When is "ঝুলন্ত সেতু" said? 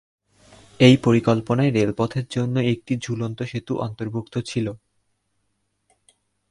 2.97-3.73